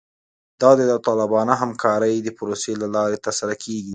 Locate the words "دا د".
0.61-0.81